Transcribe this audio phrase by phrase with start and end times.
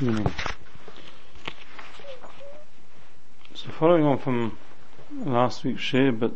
[0.00, 0.32] meaning.
[3.54, 4.58] So following on from
[5.12, 6.32] last week's share, but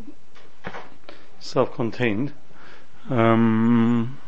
[1.41, 2.33] self-contained,
[3.09, 4.19] um,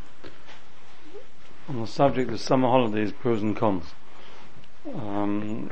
[1.68, 3.84] on the subject of summer holidays, pros and cons.
[4.94, 5.70] Um,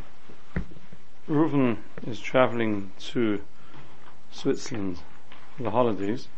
[1.29, 3.41] Reuven is traveling to
[4.31, 4.99] Switzerland
[5.57, 6.29] for the holidays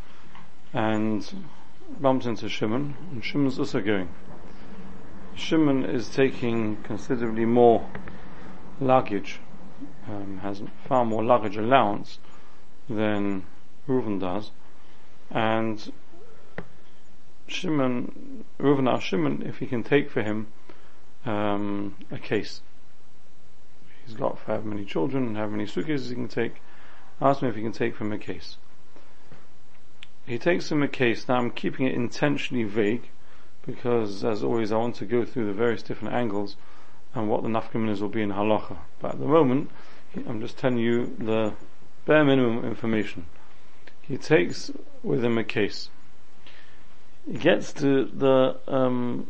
[0.72, 1.44] and
[2.00, 4.08] bumps into Shimon, and Shimon's also going.
[5.36, 7.86] Shimon is taking considerably more
[8.80, 9.38] luggage,
[10.08, 12.18] um, has far more luggage allowance
[12.88, 13.44] than
[13.86, 14.50] Reuven does,
[15.30, 15.92] and
[17.46, 20.46] Shimon, Reuven asked Shimon if he can take for him
[21.26, 22.62] um, a case.
[24.06, 26.62] He's got how many children, how many suitcases he can take.
[27.20, 28.56] Ask him if he can take from him a case.
[30.24, 31.28] He takes him a case.
[31.28, 33.10] Now I'm keeping it intentionally vague
[33.66, 36.56] because, as always, I want to go through the various different angles
[37.14, 38.78] and what the nafkaminas will be in halacha.
[39.00, 39.70] But at the moment,
[40.26, 41.54] I'm just telling you the
[42.04, 43.26] bare minimum information.
[44.00, 44.70] He takes
[45.02, 45.90] with him a case.
[47.26, 49.26] He gets to the um,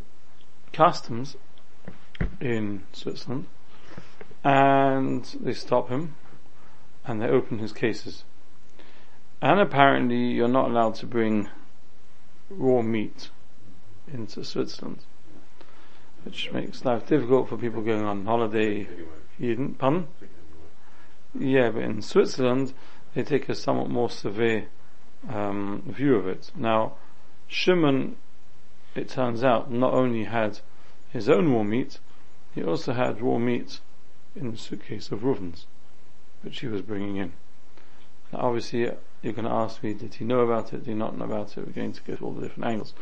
[0.72, 1.36] customs
[2.40, 3.46] in Switzerland,
[4.44, 6.14] and they stop him,
[7.06, 8.24] and they open his cases.
[9.40, 11.48] And apparently, you're not allowed to bring
[12.50, 13.30] raw meat
[14.12, 14.98] into Switzerland,
[16.24, 18.88] which makes life difficult for people going on holiday.
[19.38, 20.08] You didn't, pardon?
[21.38, 22.72] Yeah, but in Switzerland,
[23.14, 24.68] they take a somewhat more severe
[25.28, 26.50] um, view of it.
[26.54, 26.94] Now,
[27.48, 28.16] Shimon,
[28.94, 30.60] it turns out, not only had
[31.10, 31.98] his own raw meat,
[32.54, 33.80] he also had raw meat
[34.34, 35.66] in the suitcase of Reuven's,
[36.42, 37.32] which he was bringing in.
[38.32, 38.90] Now, obviously,
[39.22, 40.78] you're going to ask me, did he know about it?
[40.78, 41.66] Did he not know about it?
[41.66, 42.94] We're going to go to all the different angles.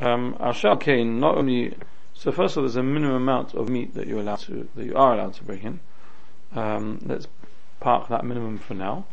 [0.00, 0.36] Um,
[0.80, 1.76] Kane, not only,
[2.12, 4.84] so first of all, there's a minimum amount of meat that you're allowed to, that
[4.84, 5.80] you are allowed to bring in.
[6.54, 7.26] Um, let's
[7.80, 9.06] park that minimum for now.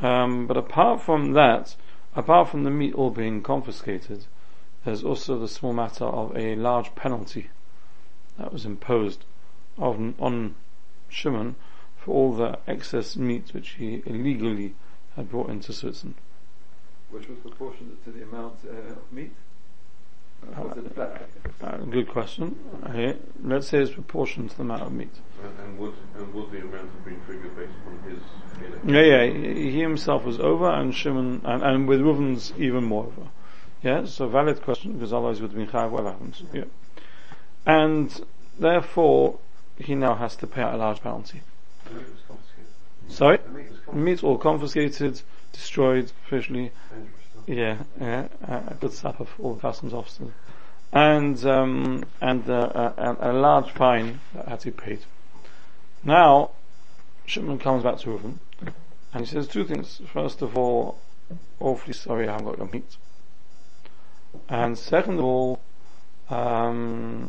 [0.00, 1.76] Um, but apart from that,
[2.14, 4.26] apart from the meat all being confiscated,
[4.84, 7.50] there's also the small matter of a large penalty
[8.38, 9.24] that was imposed
[9.78, 10.54] on, on
[11.08, 11.54] Shimon
[11.96, 14.74] for all the excess meat which he illegally
[15.14, 16.16] had brought into Switzerland.
[17.10, 19.32] Which was proportionate to the amount uh, of meat?
[21.62, 22.56] Uh, good question.
[22.88, 23.16] Okay.
[23.42, 25.14] Let's say it's proportional to the amount of meat.
[25.42, 28.20] And, would and would the amount have been triggered based on his?
[28.84, 29.54] Yeah, yeah.
[29.54, 33.28] He himself was over, and Shimon, and, and with Reuven's even more over.
[33.82, 35.90] Yeah, so valid question because otherwise it would have been chayav.
[35.90, 36.42] What happens?
[36.52, 36.64] Yeah,
[37.66, 38.24] and
[38.58, 39.38] therefore
[39.76, 41.42] he now has to pay out a large penalty.
[43.08, 43.38] Sorry,
[43.92, 45.20] meat's all confiscated,
[45.52, 46.70] destroyed officially.
[47.46, 50.30] Yeah, yeah, a good slap of all the customs officers,
[50.92, 55.00] and um, and uh, a, a, large fine that had to be paid.
[56.04, 56.50] Now,
[57.26, 58.38] Shimon comes back to Reuven,
[59.12, 60.00] and he says two things.
[60.12, 61.00] First of all,
[61.58, 62.96] awfully sorry I haven't got your meat,
[64.48, 65.60] and second of all,
[66.30, 67.28] um,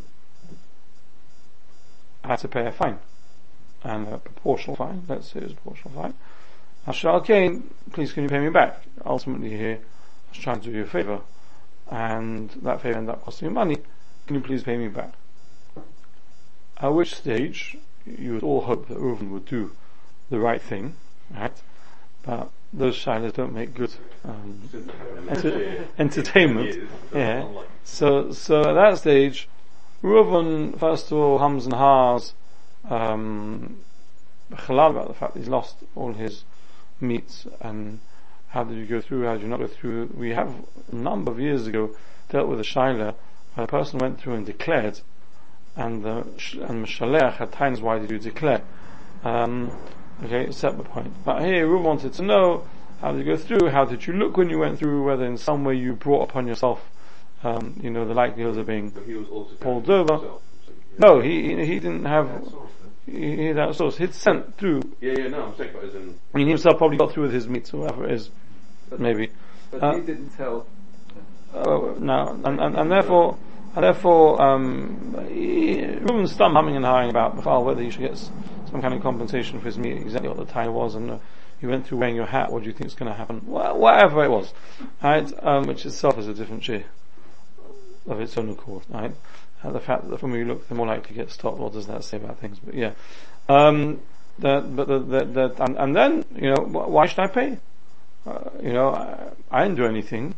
[2.23, 2.99] I had to pay a fine,
[3.83, 5.05] and a proportional fine.
[5.07, 6.13] Let's say it's a proportional fine.
[6.85, 8.83] Ashal Kane, please can you pay me back?
[9.05, 9.79] Ultimately here
[10.33, 11.21] was trying to do you a favor,
[11.89, 13.77] and that favor ended up costing you money.
[14.25, 15.13] Can you please pay me back?
[16.77, 19.71] At which stage you would all hope that Reuven would do
[20.29, 20.95] the right thing,
[21.31, 21.61] right?
[22.23, 23.93] But those shilas don't make good
[24.25, 24.69] um,
[25.29, 26.89] enter- entertainment.
[27.13, 27.47] Yeah.
[27.83, 29.47] So so at that stage,
[30.01, 32.33] Reuven first of all hums and haws
[32.89, 33.77] um,
[34.51, 36.43] about the fact that he's lost all his
[36.99, 37.99] meats and
[38.53, 39.25] how did you go through?
[39.25, 40.11] How did you not go through?
[40.15, 40.53] We have
[40.91, 41.95] a number of years ago
[42.29, 43.15] dealt with a shaila
[43.55, 44.99] where a person went through and declared,
[45.75, 46.17] and the
[46.61, 48.61] and Shalech had times why did you declare?
[49.23, 49.75] Um,
[50.23, 51.11] okay, separate point.
[51.25, 52.67] But here we wanted to know
[53.01, 53.71] how did you go through?
[53.71, 55.03] How did you look when you went through?
[55.03, 56.79] Whether in some way you brought upon yourself,
[57.43, 58.91] um, you know, the likelihoods of being
[59.61, 60.19] pulled over.
[60.99, 62.29] No, he he didn't have.
[63.07, 63.97] He, he that source.
[63.97, 64.83] He'd sent through.
[65.01, 66.19] Yeah, yeah, no, I'm saying, but as in.
[66.33, 68.29] I mean, he himself probably got through with his meats or whatever it is
[68.93, 69.31] but maybe.
[69.71, 70.67] But uh, he didn't tell.
[71.53, 73.37] Uh, no, and, and, and therefore,
[73.75, 78.93] and therefore, um, Reuven's still humming and hawing about whether you should get some kind
[78.93, 81.17] of compensation for his meat, exactly what the time was, and uh,
[81.61, 82.51] you went through wearing your hat.
[82.51, 83.41] What do you think is going to happen?
[83.47, 84.53] Well, whatever it was,
[85.01, 85.31] right?
[85.41, 86.85] Um, which itself is a different share
[88.07, 89.11] of its own accord, right?
[89.63, 91.57] Uh, the fact that from where you look, they're more likely to get stopped.
[91.57, 92.59] What does that say about things?
[92.59, 92.91] But yeah,
[93.49, 94.01] um,
[94.39, 97.57] that, but the, the, the, and, and then you know, why should I pay?
[98.25, 100.35] Uh, you know, I, I, didn't do anything.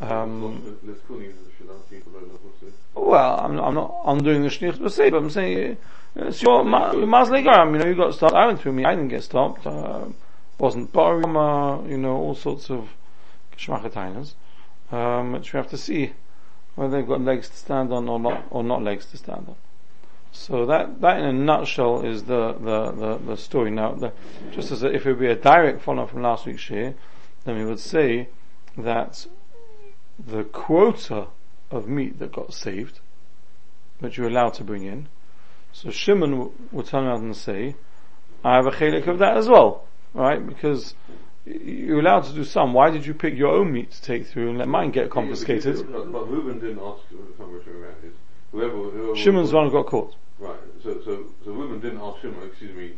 [0.00, 2.50] Um, Let's call you the Shadati for those of us
[2.94, 5.76] well, I'm not, I'm not undoing the shlich b'sei, but I'm saying
[6.18, 7.38] uh, it's your ma- your mazle.
[7.38, 8.34] You know, you got stopped.
[8.34, 8.84] I went through me.
[8.84, 9.66] I didn't get stopped.
[9.66, 10.06] Uh,
[10.58, 10.94] wasn't.
[10.96, 12.88] Uh, you know, all sorts of
[13.56, 14.34] geschmachetainas,
[14.90, 16.12] um, which we have to see
[16.74, 19.56] whether they've got legs to stand on or not, or not legs to stand on.
[20.32, 23.70] So that, that in a nutshell is the, the, the, the story.
[23.70, 24.12] Now, the,
[24.52, 26.94] just as a, if it would be a direct follow up from last week's share,
[27.44, 28.28] then we would say
[28.76, 29.26] that
[30.18, 31.28] the quota
[31.70, 33.00] of meat that got saved,
[33.98, 35.08] which you're allowed to bring in,
[35.72, 37.76] so Shimon w- would turn around and say,
[38.44, 39.84] I have a chelik of that as well,
[40.14, 40.44] right?
[40.44, 40.94] Because
[41.44, 42.72] you're allowed to do some.
[42.72, 45.76] Why did you pick your own meat to take through and let mine get confiscated?
[45.90, 47.02] But, but Reuven didn't ask
[47.36, 48.14] somewhere to around is
[48.52, 50.14] whoever, whoever Shimon's one who got caught.
[50.38, 50.56] Right.
[50.82, 52.92] So so so women didn't ask Shimon, excuse me,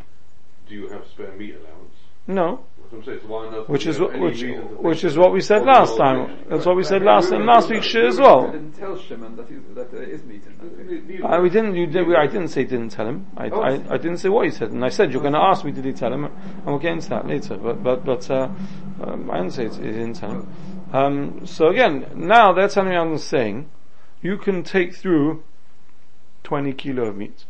[0.69, 1.95] do you have spare meat allowance?
[2.29, 3.19] No, what I'm saying.
[3.23, 5.41] So why on which is you what, which, reason to think which is what we
[5.41, 6.21] said last time.
[6.21, 8.21] obligations- That's what we said Right, last Reuven in last didn't- week's share as Reuven
[8.23, 8.53] well.
[8.53, 11.75] didn't tell Shimon that, he, that there is meat in that Uh, we didn't.
[11.75, 12.07] You did.
[12.07, 13.27] We, I didn't say didn't tell him.
[13.37, 13.61] I, Oh.
[13.61, 15.73] I, I didn't say what he said, and I said you're going to ask me.
[15.73, 16.27] Did he tell him?
[16.27, 17.57] And we'll get into that later.
[17.57, 18.49] But but but uh,
[19.03, 20.49] um, I didn't say it, he didn't tell him.
[20.93, 23.69] Um, so again, now they're turning around and saying
[24.23, 25.43] you can take through
[26.43, 27.45] twenty kilo of meat.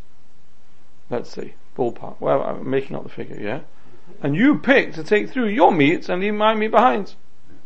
[1.11, 2.17] Let's say ballpark.
[2.21, 3.39] Well, I'm making up the figure.
[3.41, 3.61] Yeah,
[4.23, 7.15] and you pick to take through your meat and leave my meat behind.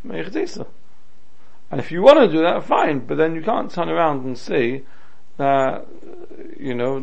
[0.05, 3.01] And if you want to do that, fine.
[3.01, 4.83] But then you can't turn around and say
[5.37, 5.87] that
[6.59, 6.99] you know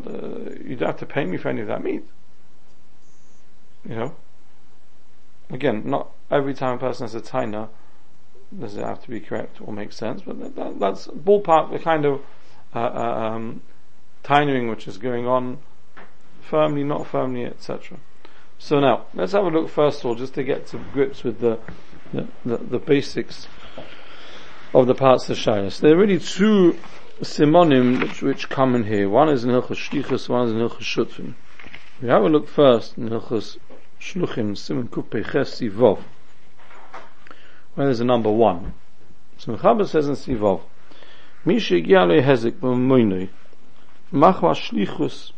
[0.64, 2.04] you don't have to pay me for any of that meat.
[3.88, 4.16] You know.
[5.50, 7.70] Again, not every time a person has a taina
[8.60, 11.80] does it have to be correct or make sense, but that, that, that's ballpark the
[11.80, 12.22] kind of
[12.76, 13.62] uh, uh, um,
[14.24, 15.60] tinering which is going on,
[16.42, 17.98] firmly, not firmly, etc.
[18.58, 21.40] So now let's have a look first of all, just to get to grips with
[21.40, 21.60] the
[22.14, 23.48] the, the, the basics
[24.74, 25.80] of the parts of Shilas.
[25.80, 26.78] There are really two
[27.22, 29.10] simonim which, which come in here.
[29.10, 31.34] One is in Hilchos Shlichus, one is in Hilchos Shutfin.
[32.02, 33.58] We have a look first in Hilchos
[34.00, 36.04] Shluchim, Simon Kupe Ches Sivov,
[37.76, 38.74] where there's a number one.
[39.38, 40.62] So Mechaber says in Sivov,
[41.46, 43.30] Mi shegiya le hezik b'moinoi,
[44.12, 45.32] machwa shlichus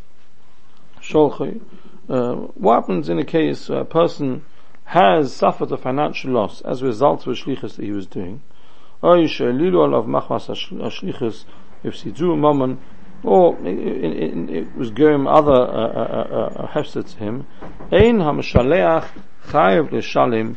[1.01, 1.61] sholchoi,
[2.09, 4.45] uh, what happens in a case where a person
[4.85, 8.41] has suffered a financial loss as a result of a shlichus that he was doing,
[9.01, 9.23] or or
[13.65, 17.47] it, it, it was given other uh, uh, uh, hefset to him.
[17.91, 19.07] Ein hamashaleach
[19.47, 20.55] chayev leshalim.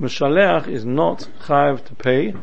[0.00, 2.34] Mashaleach is not chayev to pay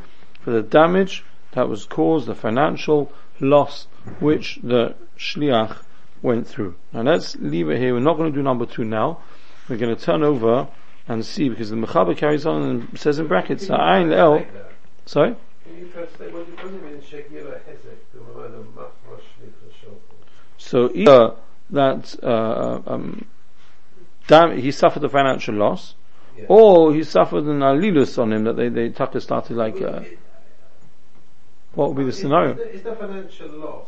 [0.42, 3.88] for the damage that was caused, the financial loss
[4.20, 5.78] which the shliach
[6.22, 6.76] went through.
[6.94, 7.94] Now let's leave it here.
[7.94, 9.20] We're not going to do number two now.
[9.68, 10.68] We're going to turn over
[11.08, 14.46] and see because the Mechaber carries on and says in brackets, Ayin El.
[15.06, 15.36] Sorry?
[15.64, 18.68] Can you translate what does it mean Shekira Hezek, the word of
[20.58, 21.36] So either
[21.70, 23.26] that uh, um,
[24.28, 25.96] dam- he suffered a financial loss,
[26.42, 26.48] Yeah.
[26.50, 29.82] or he suffered an alilus on him that they they Taka started like.
[29.82, 30.02] Uh,
[31.74, 32.52] what would be the scenario?
[32.52, 33.88] Is the, is the financial loss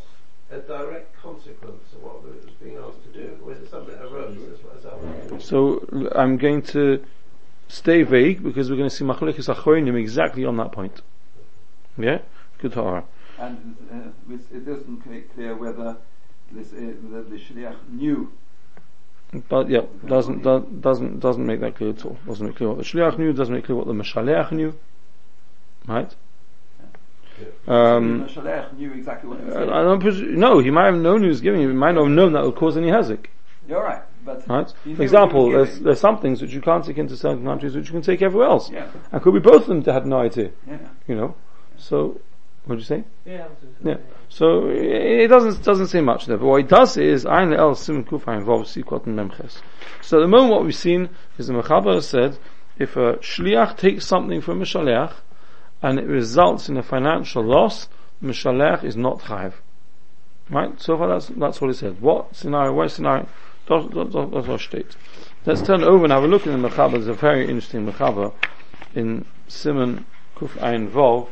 [0.50, 3.94] a direct consequence of what it was being asked to do, or is it something
[3.94, 5.44] that arose as well as?
[5.44, 7.04] So I'm going to
[7.68, 11.02] stay vague because we're going to see Machlekes Achronim exactly on that point.
[11.98, 12.18] Yeah,
[12.58, 13.04] good Torah.
[13.38, 15.96] And uh, it it doesn't make clear whether
[16.52, 18.32] this, uh, the, the shliach knew.
[19.48, 22.16] But yeah, doesn't do- doesn't doesn't make that clear at all.
[22.26, 23.32] Doesn't make clear what the shliach knew.
[23.32, 24.74] Doesn't make clear what the mashaleach knew.
[25.86, 26.14] Right?
[27.66, 28.28] Um,
[28.76, 31.40] knew exactly what he was I don't presu- no, he might have known he was
[31.40, 31.60] giving.
[31.60, 33.26] He might not have known that would cause any hazik.
[33.66, 34.72] You're right, but Right?
[34.94, 37.44] For example, what he was there's there's some things which you can't take into certain
[37.44, 38.70] countries which you can take everywhere else.
[38.70, 40.50] Yeah, And could be both of them had no idea.
[40.66, 40.78] yeah.
[41.08, 41.34] You know.
[41.76, 42.20] So,
[42.64, 43.04] what did you say?
[43.26, 43.48] Yeah,
[43.82, 43.96] Yeah.
[44.28, 47.74] So it doesn't doesn't say much there, but what it does say is Ein El
[47.74, 49.60] Sim Kufa involves Sikot and Memches.
[50.00, 52.38] So at the moment, what we've seen is the Mechaber said
[52.78, 55.12] if a shliach takes something from a shaliach
[55.82, 57.88] and it results in a financial loss,
[58.22, 59.52] the shaliach is not chayiv.
[60.50, 60.80] Right.
[60.80, 62.00] So far, that's that's what he said.
[62.00, 62.72] What scenario?
[62.72, 63.28] What scenario?
[63.68, 64.96] That's what state.
[65.46, 66.92] Let's turn over and have a look in the Mechaber.
[66.92, 68.32] There's a very interesting Mechaber
[68.94, 70.06] in Simon
[70.36, 71.28] Kuf Ein Vov.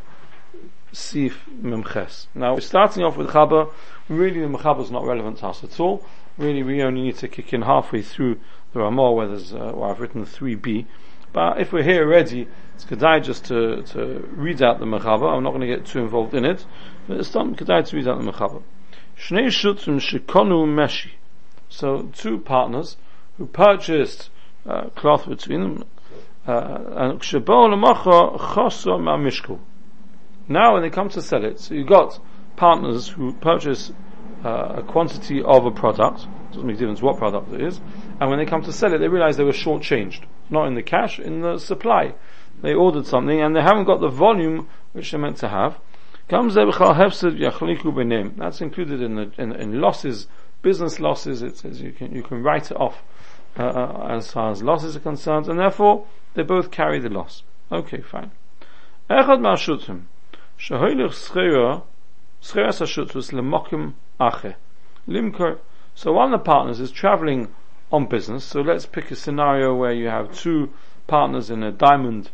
[0.92, 2.26] Sif Memches.
[2.34, 3.72] Now, we're starting off with Chaber.
[4.08, 6.04] Really, the Mechaber is not relevant to us at all.
[6.37, 8.38] Really, we only need to kick in halfway through
[8.72, 10.84] the Ramah, where there's, uh, I've written 3b.
[11.32, 15.34] But if we're here already, it's Kedai just to, to read out the Mechaber.
[15.34, 16.66] I'm not going to get too involved in it.
[17.08, 18.62] But it's time Kedai to read out the Mechaber.
[19.18, 21.12] Shnei Shutzim Shikonu Meshi.
[21.70, 22.99] So, two partners
[23.38, 24.28] who purchased
[24.66, 25.84] uh, cloth between them,
[26.46, 29.58] uh, and Kshabol Lamacha Chaso Ma'mishku.
[30.49, 32.18] Now when they come to sell it, so you've got
[32.56, 33.92] partners who purchase
[34.44, 37.80] uh, a quantity of a product, doesn't make difference what product it is,
[38.20, 40.25] and when they come to sell it, they realize they were shortchanged.
[40.50, 42.14] Not in the cash, in the supply.
[42.61, 45.78] They ordered something and they haven't got the volume which they're meant to have.
[48.37, 50.28] That's included in the in, in losses,
[50.62, 51.42] business losses.
[51.42, 53.02] It says you can you can write it off
[53.58, 57.42] uh, uh, as far as losses are concerned, and therefore they both carry the loss.
[57.70, 58.30] Okay, fine.
[62.78, 64.54] Hashutus lemokim ache.
[65.97, 67.49] So one of the partners is traveling
[67.90, 68.45] on business.
[68.45, 70.73] So let's pick a scenario where you have two
[71.09, 72.31] partners in a diamond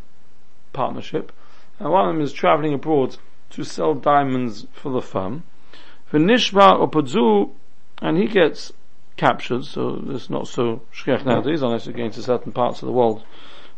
[0.74, 1.32] partnership,
[1.78, 3.16] and one of them is traveling abroad
[3.48, 5.44] to sell diamonds for the firm.
[6.04, 7.50] For Nishba or
[8.02, 8.74] and he gets
[9.16, 12.92] captured, so it's not so shkech nowadays, unless you're going to certain parts of the
[12.92, 13.24] world,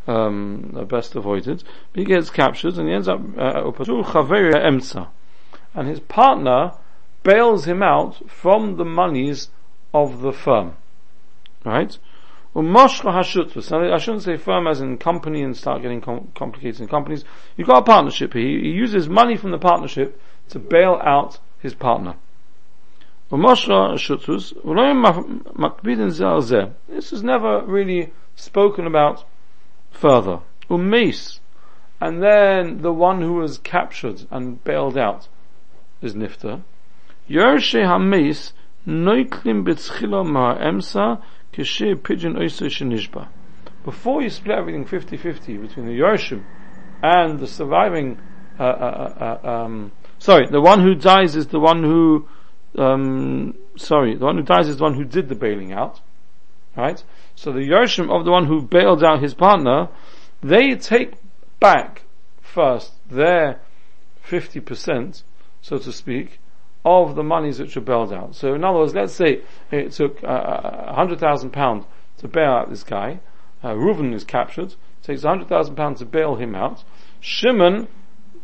[0.07, 1.63] um, best avoided.
[1.93, 3.71] But he gets captured, and he ends up, uh.
[5.73, 6.73] And his partner
[7.23, 9.49] bails him out from the monies
[9.93, 10.75] of the firm.
[11.63, 11.97] Right?
[12.53, 17.23] I shouldn't say firm as in company and start getting com- complicated in companies.
[17.55, 18.41] You've got a partnership here.
[18.41, 22.15] He, he uses money from the partnership to bail out his partner.
[26.89, 29.23] This is never really spoken about
[29.91, 30.39] further.
[30.69, 31.39] Umis.
[31.99, 35.27] And then the one who was captured and bailed out
[36.01, 36.63] is nifta.
[37.29, 38.53] Yershe hamis
[38.87, 41.21] noiklim betschila ma'emsa
[41.53, 43.27] pidyon shenishba.
[43.83, 46.43] Before you split everything 50-50 between the Yorshim
[47.01, 48.19] and the surviving,
[48.59, 52.27] uh, uh, uh, um, sorry, the one who dies is the one who,
[52.77, 55.99] um, sorry, the one who dies is the one who did the bailing out,
[56.75, 57.03] right?
[57.35, 59.89] So the Yorshim of the one who bailed out his partner,
[60.41, 61.13] they take
[61.59, 62.03] back
[62.41, 63.61] first their
[64.27, 65.23] 50%,
[65.61, 66.39] so to speak,
[66.83, 68.35] of the monies which were bailed out.
[68.35, 71.85] So in other words, let's say it took uh, a hundred thousand pounds
[72.17, 73.19] to bail out this guy.
[73.63, 76.83] Uh, Reuven is captured, takes a hundred thousand pounds to bail him out.
[77.19, 77.87] Shimon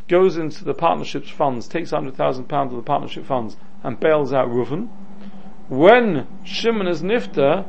[0.07, 3.99] goes into the partnership's funds, takes a hundred thousand pounds of the partnership funds, and
[3.99, 4.89] bails out Reuven.
[5.69, 7.65] When Shimon is nifta,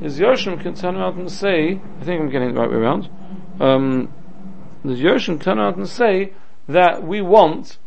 [0.00, 3.08] his Yoshim can turn around and say, I think I'm getting the right way around.
[3.60, 4.12] Um,
[4.84, 6.32] the Yoshim turn around and say
[6.68, 7.78] that we want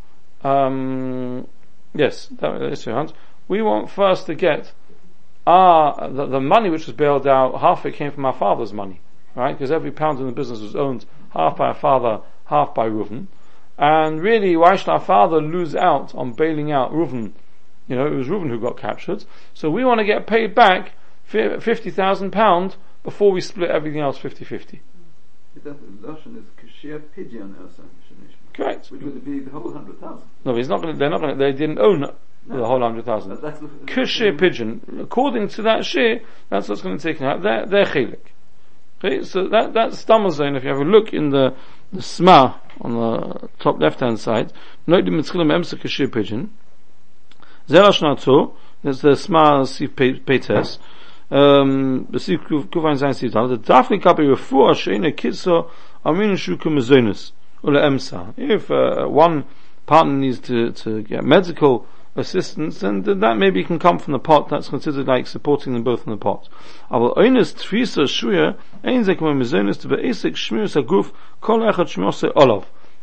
[0.44, 1.48] um,
[1.96, 3.14] Yes, that is your hand.
[3.48, 4.74] We want first to get
[5.46, 9.02] our, the, the, money which was bailed out, half it came from our father's money,
[9.36, 9.54] right?
[9.54, 13.28] Because every pound in the business was owned half by our father, half by Reuven.
[13.78, 17.34] And really, why should our father lose out on bailing out Reuven?
[17.88, 19.26] You know, it was Reuven who got captured.
[19.54, 20.94] So we want to get paid back
[21.34, 24.80] £50,000 before we split everything else 50-50.
[28.54, 28.92] Correct.
[28.92, 30.28] Which would be the whole hundred thousand.
[30.46, 30.98] No, he's not going.
[30.98, 32.14] They're not gonna, They didn't own no.
[32.48, 33.38] the whole hundred thousand.
[33.38, 34.44] Kushir mm-hmm.
[34.44, 35.02] pidyon.
[35.02, 37.42] According to that share, that's what's going to be taken out.
[37.42, 38.20] They're they're chelik.
[39.04, 40.56] Okay, so that that's zone.
[40.56, 41.56] If you have a look in the
[41.92, 44.54] the sma on the top left hand side,
[44.86, 46.50] note the mitzchilim emsa kushir pidyon.
[47.68, 48.54] Zerashnato.
[48.84, 50.78] There's the sma si petes.
[51.32, 55.70] Um, besif kuvain zayin si The dafni kapi refuah sheina kitso
[56.06, 57.32] aminu shukum mezonis.
[57.66, 59.46] If uh, one
[59.86, 64.50] partner needs to, to get medical assistance, then that maybe can come from the pot.
[64.50, 66.50] That's considered like supporting them both in the pot.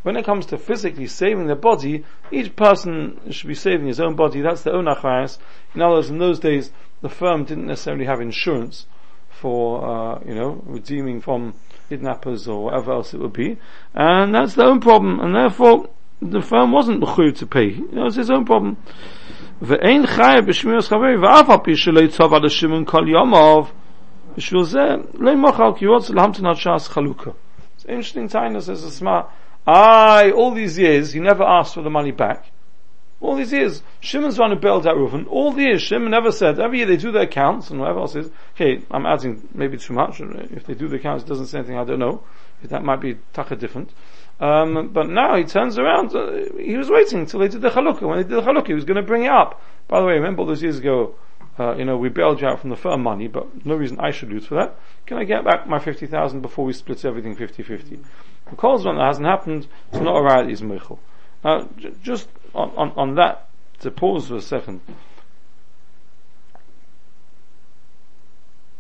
[0.03, 4.15] When it comes to physically saving the body, each person should be saving his own
[4.15, 4.41] body.
[4.41, 5.39] That's their own achayas.
[5.75, 6.71] In other words, in those days,
[7.02, 8.86] the firm didn't necessarily have insurance
[9.30, 11.54] for, uh, you know, redeeming from
[11.90, 13.58] kidnappers or whatever else it would be,
[13.94, 15.90] and that's their own problem, and therefore
[16.22, 17.68] the firm wasn't mechuyev to pay.
[17.68, 18.78] You know, it's his own problem.
[19.62, 23.72] ואין חי בשמירס חברי ואף על פי שלא יצוב על השמון כל יומוב
[24.38, 27.30] בשביל זה לא ימוכל כי הוא רוצה להמתין עד ש"ס חלוקה.
[27.78, 29.26] It's interesting Tainus says a smart
[29.68, 32.52] I, all these years, he never asked for the money back.
[33.20, 35.27] All these years, Shimon's one who bailed out Reuven.
[35.29, 38.17] All the years, Shimon never said, every year they do their accounts, and whatever else
[38.17, 41.59] is, okay, I'm adding maybe too much, if they do the accounts, it doesn't say
[41.59, 42.23] anything, I don't know.
[42.65, 43.91] That might be taka different.
[44.41, 48.03] Um, but now he turns around, uh, he was waiting until they did the chalukah.
[48.03, 49.61] When they did the chalukah, he was going to bring it up.
[49.87, 51.15] By the way, remember all those years ago,
[51.59, 54.13] uh, you know, we bailed you out from the firm money, but no reason I
[54.13, 54.79] should lose for that.
[55.05, 58.03] Can I get back my 50,000 before we split everything 50-50?
[58.49, 60.99] Because when that hasn't happened, it's not a right, meichel.
[61.45, 63.50] Now, j- just on, on, on that,
[63.81, 64.81] to pause for a second.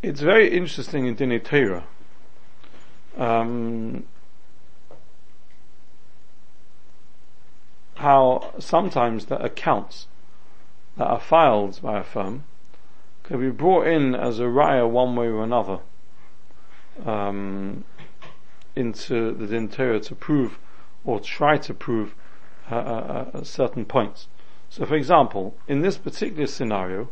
[0.02, 1.85] It's very interesting in Dinei Torah.
[3.16, 4.04] Um,
[7.97, 10.07] how sometimes the accounts
[10.97, 12.45] that are filed by a firm
[13.25, 15.80] can be brought in as a raya one way or another
[17.04, 17.85] um,
[18.75, 20.59] into the Din Torah to prove
[21.04, 22.14] or try to prove
[22.71, 24.28] uh, uh, certain points.
[24.71, 27.09] So, for example, in this particular scenario,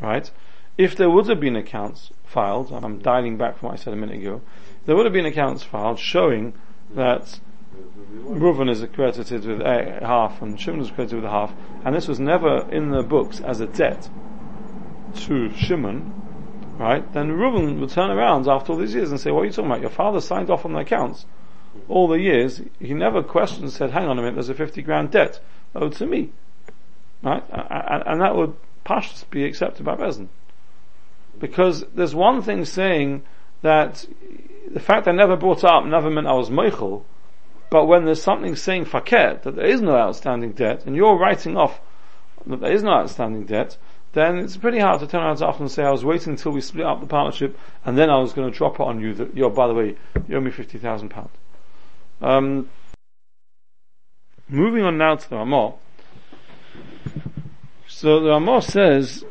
[0.00, 0.30] right,
[0.78, 3.92] if there would have been accounts filed, and I'm dialing back from what I said
[3.92, 4.40] a minute ago,
[4.86, 6.54] there would have been accounts filed showing
[6.94, 7.38] that
[8.22, 11.52] Reuven is credited with a half and Shimon is credited with a half,
[11.84, 14.08] and this was never in the books as a debt
[15.16, 16.12] to Shimon,
[16.78, 17.12] right?
[17.12, 19.70] Then Reuven would turn around after all these years and say, "What are you talking
[19.70, 19.82] about?
[19.82, 21.26] Your father signed off on the accounts
[21.88, 22.62] all the years.
[22.80, 25.40] He never questioned, said, "Hang on a minute, there's a fifty grand debt
[25.74, 26.32] owed to me,"
[27.24, 27.42] right?
[27.50, 28.54] And that would
[28.84, 30.28] pashtus be accepted by Beis Din.
[31.38, 33.22] Because there's one thing saying
[33.62, 34.06] that
[34.70, 37.02] the fact I never brought up never meant I was meichel,
[37.70, 41.56] but when there's something saying fakir, that there is no outstanding debt, and you're writing
[41.56, 41.80] off
[42.46, 43.76] that there is no outstanding debt,
[44.12, 46.60] then it's pretty hard to turn around to and say, I was waiting until we
[46.60, 49.36] split up the partnership, and then I was going to drop it on you that,
[49.36, 49.96] you're, by the way,
[50.28, 51.28] you owe me £50,000.
[52.20, 52.70] Um,
[54.48, 55.74] moving on now to the Ramah.
[58.04, 59.24] So the Ramah says,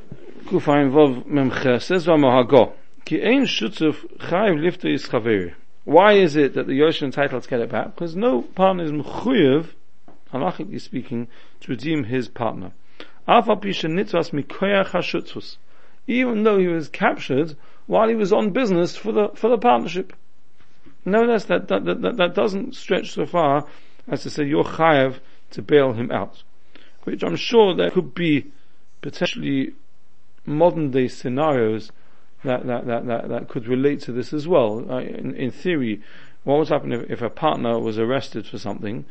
[0.46, 2.74] Kufayin Vov Memche, says Ramah Hago,
[3.06, 5.53] Ki ein shutzuf chayiv lifta is.
[5.84, 7.94] Why is it that the Yoshin entitled to get it back?
[7.94, 9.68] Because no partner is mechuyev,
[10.34, 11.27] halachically speaking,
[11.60, 12.72] to redeem his partner.
[16.08, 20.13] Even though he was captured while he was on business for the, for the partnership.
[21.06, 23.68] No less that, that, that, that doesn't stretch so far
[24.08, 25.20] as to say you're chayav
[25.51, 26.42] to bail him out.
[27.03, 28.51] Which I'm sure there could be
[29.03, 29.74] potentially
[30.45, 31.91] modern day scenarios
[32.43, 34.91] that, that, that, that, that could relate to this as well.
[34.91, 36.01] Uh, in, in theory,
[36.43, 39.05] what would happen if, if a partner was arrested for something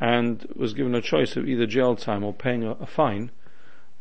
[0.00, 3.30] and was given a choice of either jail time or paying a, a fine,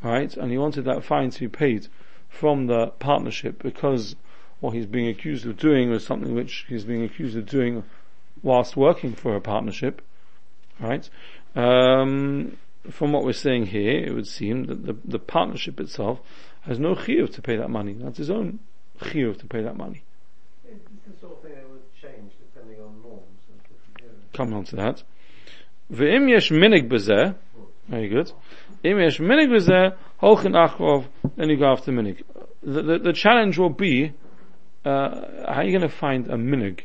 [0.02, 0.36] right?
[0.36, 1.88] And he wanted that fine to be paid
[2.28, 4.16] from the partnership because
[4.60, 7.84] what he's being accused of doing was something which he's being accused of doing
[8.42, 10.02] whilst working for a partnership,
[10.80, 11.10] right?
[11.56, 12.58] Um,
[12.92, 16.20] from what we're saying here, it would seem that the, the partnership itself
[16.62, 17.94] has no chiyuv to pay that money.
[17.94, 18.60] That's his own
[19.00, 20.04] chiyuv to pay that money.
[20.66, 23.24] It's the sort of thing that would change depending on norms
[24.34, 25.04] Coming on to that.
[25.92, 27.36] Ve'im yesh minig bezeh,
[27.88, 28.32] very good.
[28.84, 32.24] Im yesh minig bezeh, holchen achrov, then you go after minig.
[32.64, 34.14] The, the, the challenge will be,
[34.86, 34.90] uh,
[35.46, 36.82] how are you going to find a minig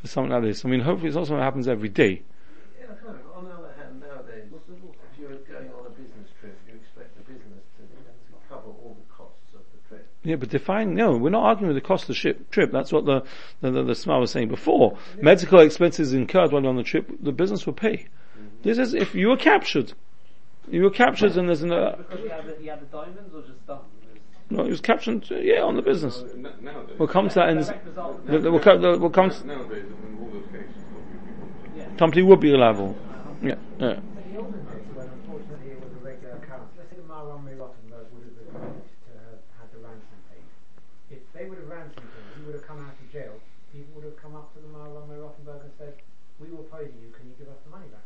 [0.00, 0.64] for something like this?
[0.64, 2.22] I mean, hopefully it's not something that happens every day.
[2.80, 2.86] Yeah,
[10.24, 12.70] but define, no, we're not arguing with the cost of the ship, trip.
[12.70, 13.22] That's what the,
[13.60, 14.98] the, the, the was saying before.
[15.20, 17.96] Medical expenses incurred while on the trip, the business will pay.
[17.96, 18.46] Mm-hmm.
[18.62, 19.92] This is if you were captured.
[20.70, 23.34] You were captured and there's an, uh, Because he had, the, he had the diamonds
[23.34, 23.80] or just stuff?
[24.50, 26.22] No, he was captured, uh, yeah, on the business.
[26.36, 26.96] No, nowadays.
[26.98, 27.58] We'll come to that in,
[28.26, 30.82] we'll, we'll, come, we'll come to, Nowadays, in all those cases,
[31.74, 32.22] Yeah.
[32.22, 32.98] would be liable.
[33.42, 34.02] Yeah, yeah.
[34.02, 37.46] But the olden days when unfortunately it was a regular account, let's say the Maharam
[37.46, 40.44] Rottenberg would have acknowledged to have had the ransom paid.
[41.14, 43.38] If they would have ransomed him, he would have come out of jail,
[43.70, 45.94] people would have come up to the Maharam Rottenberg and said,
[46.42, 48.02] we will pay you, can you give us the money back?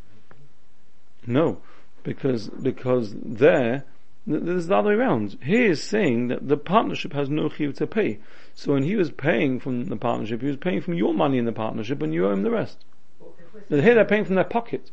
[1.27, 1.59] No,
[2.03, 3.85] because, because there,
[4.27, 5.39] there's the other way around.
[5.43, 8.19] He is saying that the partnership has no chiv to pay.
[8.55, 11.45] So when he was paying from the partnership, he was paying from your money in
[11.45, 12.85] the partnership and you owe him the rest.
[13.19, 14.91] Well, if we're And here they're paying from their pocket.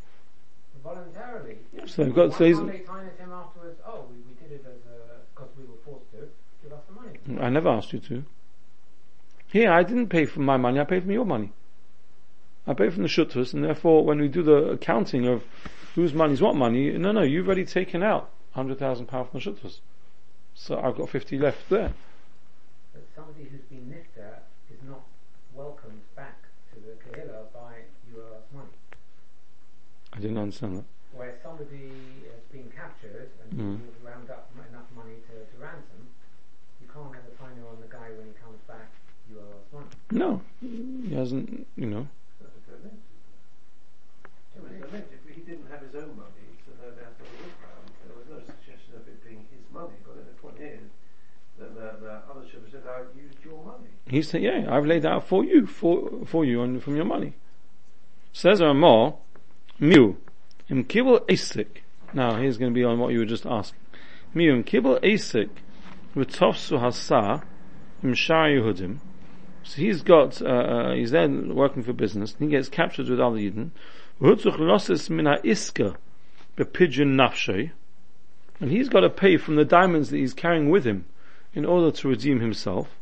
[0.84, 4.60] voluntarily, So they've got, why so he's, they to him afterwards, oh, we, we did
[4.60, 6.28] it as a, because we were forced to,
[6.64, 7.46] give us the money.
[7.46, 8.24] I never asked you to.
[9.48, 11.52] Here, I didn't pay from my money, I paid from your money.
[12.66, 15.44] I paid from the shuttus, and therefore when we do the accounting of
[15.96, 19.40] whose money is what money, no, no, you've already taken out hundred thousand pounds from
[19.40, 19.80] the shuttus.
[20.56, 21.94] So I've got fifty left there.
[22.94, 24.40] But somebody who's been nifta
[24.72, 25.02] is not
[25.54, 26.38] welcomed back
[26.74, 28.68] to the Kahila by us money.
[30.14, 30.84] I didn't understand that.
[31.16, 31.92] Where somebody
[32.32, 33.80] has been captured and Mm.
[33.80, 36.08] you round up enough money to, to ransom,
[36.82, 38.88] you can't have a finer on the guy when he comes back,
[39.32, 39.88] us money.
[40.12, 42.08] No, he hasn't, you know.
[44.56, 47.52] If he didn't have his own money, so no doubt there was.
[48.08, 50.80] There was no suggestion of it being his money, but the point is
[51.60, 53.90] that the, the other ship said, I used your money.
[54.08, 57.34] He said, yeah, I've laid out for you, for, for you and from your money.
[58.34, 59.16] Says Ramah,
[59.80, 60.16] Miu,
[60.70, 61.82] im kibble asik.
[62.14, 63.80] Now here's going to be on what you were just asking.
[64.34, 65.50] Miu, im kibble asik,
[66.16, 67.44] v'tofsu hasa,
[68.04, 69.00] im shar Yehudim.
[69.64, 73.20] So he's got, uh, uh, he's there working for business, and he gets captured with
[73.20, 73.72] other Yidden.
[74.22, 75.96] V'hutzuch losses min ha-iska,
[76.56, 77.72] pidyon nafshe,
[78.60, 81.06] and he's got to pay from the diamonds that he's carrying with him
[81.56, 83.00] in order to redeem himself.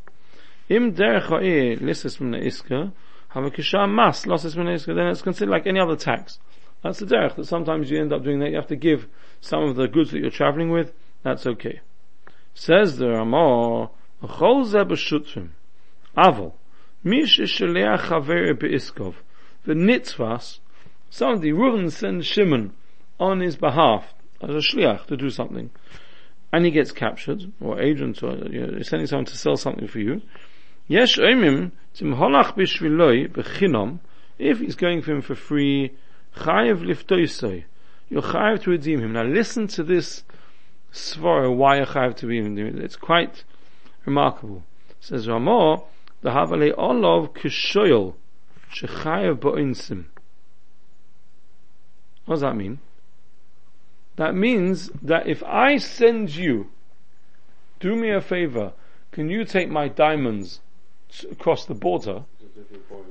[0.70, 2.94] Im derech ha'eh lisses min iska,
[3.30, 6.40] have a kisham mas losses min iska, then it's considered like any other tax.
[6.82, 9.08] That's the derech, that sometimes you end up doing that, you have to give
[9.42, 11.82] some of the goods that you're traveling with, that's okay.
[12.54, 13.90] Says the Ramah,
[14.24, 15.50] chol ze b'shutrim,
[16.16, 16.54] aval,
[17.04, 19.16] mish sheleach chaver be'iskov,
[19.66, 20.60] the nitzvas,
[21.10, 22.74] somebody, Reuven sends Shimon
[23.20, 25.70] on his behalf, as a shliach, to do something,
[26.52, 30.00] and he gets captured, or agent, or you know, sending someone to sell something for
[30.00, 30.22] you,
[30.88, 34.00] yesh oimim, tim holach bishviloi, bechinom,
[34.38, 35.92] if he's going for him for free,
[36.38, 37.66] chayev liftoisoi,
[38.10, 39.14] you're chayev to redeem him.
[39.14, 40.24] Now listen to this
[40.94, 42.82] svara, why you're chayev to redeem him.
[42.82, 43.44] It's quite
[44.06, 44.64] remarkable.
[44.90, 45.84] It says Ramah,
[46.22, 48.16] the havale olov kishoyel,
[48.74, 50.06] shechayev bo'insim.
[52.30, 52.78] What does that mean?
[54.18, 56.70] That means that if I send you,
[57.80, 58.74] do me a favor,
[59.12, 60.60] can you take my diamonds
[61.32, 62.26] across the border?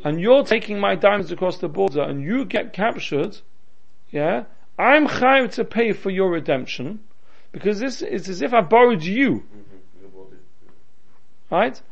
[0.04, 3.38] And you're taking my diamonds across the border and you get captured,
[4.12, 4.44] yeah,
[4.78, 7.00] I'm chayav to pay for your redemption
[7.50, 9.42] because this is as if I borrowed you,
[11.50, 11.82] right?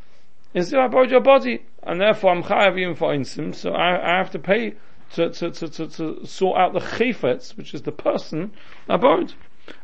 [0.55, 4.15] As if I borrowed your body and therefore I'm chayav even for insim, so I,
[4.15, 4.77] I have to pay
[5.13, 8.53] to, to, to, to, to sort out the chayfetz, which is the person
[8.89, 9.35] I borrowed.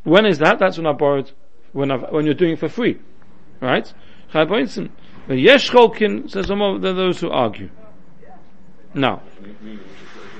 [0.04, 0.58] When is that?
[0.58, 1.32] That's when I borrowed,
[1.72, 2.98] when i when you're doing it for free.
[3.60, 3.92] Right?
[4.32, 4.90] Chayav ba'insim.
[5.28, 7.70] The yesh cholkin says some of those who argue.
[8.94, 9.22] Now,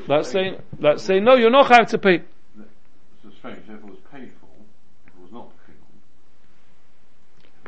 [0.09, 2.23] let's say, let's say, no, you're not chayav to pay.
[3.25, 4.49] It's strange, if it was paid for,
[5.07, 5.99] it was not bechinam.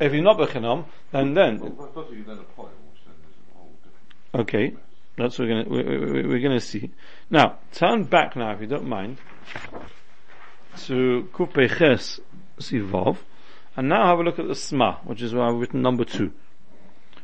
[0.07, 3.73] If you're not bechinam, then then Well, then apply it, which then is a whole
[3.83, 4.75] different okay.
[5.17, 6.91] That's what we're gonna we, gonna see.
[7.31, 9.19] Now, turn back now, if you don't mind,
[10.85, 12.21] to Kupe Ches
[12.59, 13.19] Sivov,
[13.77, 16.33] and now have a look at the Sma, which is where I've written number two.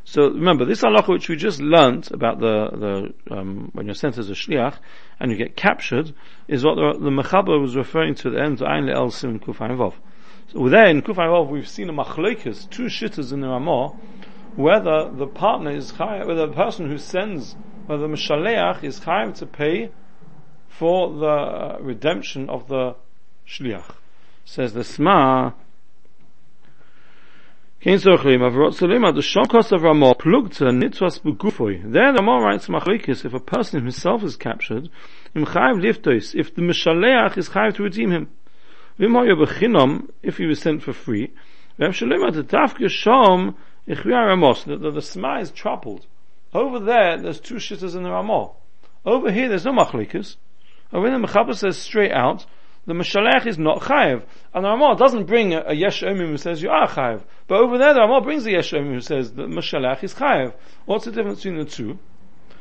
[0.04, 4.18] So remember, this halacha which we just learnt about the, the um, when you're sent
[4.18, 4.76] as a shliach
[5.18, 6.14] and you get captured,
[6.48, 9.38] is what the, the Mechaber was referring to at the end of Ein El Sim
[9.38, 9.94] Kufayin Vov.
[10.52, 13.96] So there in Kufayin Vov we've seen a machlekes, two shitters in the Ramah,
[14.56, 17.54] whether the partner is chayav, whether the person who sends,
[17.90, 19.90] whether the Mishaleach is chayav to pay
[20.68, 22.94] for the uh, redemption of the
[23.44, 23.96] shliach.
[24.44, 25.54] Says the Sma,
[27.84, 28.38] Zochlim,
[29.12, 29.82] the
[32.16, 34.88] Ramah, writes Machlekes, if a person himself is captured,
[35.34, 38.28] if the Mishaleach is Chayiv to redeem him.
[40.22, 41.32] If he was sent for free,
[41.76, 41.88] the,
[44.76, 46.06] the, the Sma is troubled.
[46.52, 48.50] Over there, there's two shitters in the Ramah.
[49.04, 50.36] Over here, there's no machlikas.
[50.92, 52.46] Over here, the Mechaber says straight out,
[52.86, 54.24] the Mashalech is not chayiv.
[54.52, 57.22] And the Ramah doesn't bring a, a Yesh Omim who says you are chayiv.
[57.46, 60.54] But over there the Ramah brings a Yesh Omim who says the Mashalech is chayiv.
[60.86, 61.98] What's the difference between the two?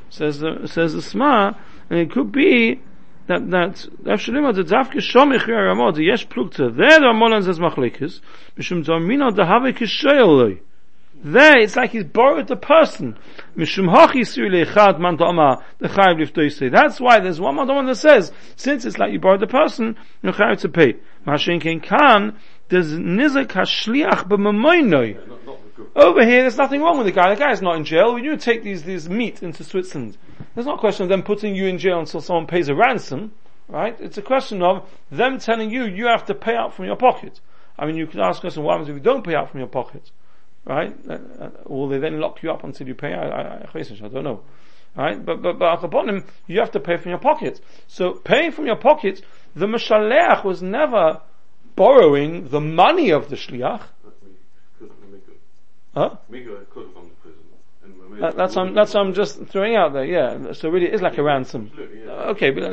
[0.10, 1.58] Says the, says the Sma,
[1.90, 2.82] and it could be
[3.28, 8.22] that, that, Avshalima, the Davke Shomich Ramah, the Yesh Plukta, there the Ramah says Machlekes,
[8.58, 10.60] Mishum Domino, the Havik Kishoyeloi.
[11.22, 13.18] There, it's like he's borrowed the person.
[13.56, 13.78] That's
[17.02, 20.62] why there's one man that says, since it's like you borrowed the person, you're chayiv
[20.62, 20.96] to pay.
[25.96, 27.34] Over here, there's nothing wrong with the guy.
[27.34, 28.14] The guy's not in jail.
[28.14, 30.18] When you take these, these meat into Switzerland,
[30.56, 33.34] there's not a question of them putting you in jail until someone pays a ransom,
[33.68, 34.00] right?
[34.00, 37.42] It's a question of them telling you, you have to pay out from your pocket.
[37.78, 39.68] I mean, you could ask us, what happens if you don't pay out from your
[39.68, 40.12] pocket?
[40.66, 40.96] Right?
[41.08, 43.14] Uh, uh, will they then lock you up until you pay?
[43.14, 44.42] I, I, I, don't know.
[44.96, 45.24] Right?
[45.24, 47.62] But, but, but upon him, you have to pay from your pockets.
[47.88, 49.22] So paying from your pockets,
[49.56, 51.22] the Mashaleach was never
[51.76, 53.84] borrowing the money of the Shliach.
[54.04, 54.32] That's me.
[54.80, 55.32] Because Mika.
[55.94, 56.18] Huh?
[56.30, 58.20] Mika could have gone to prison.
[58.20, 60.04] That, that's I'm, that's what I'm just throwing out there.
[60.04, 60.52] Yeah.
[60.54, 61.72] So really, it is like a ransom.
[61.78, 62.12] Yeah.
[62.32, 62.64] Okay, but